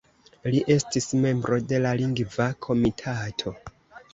[0.53, 3.55] Li estis membro de la Lingva Komitato.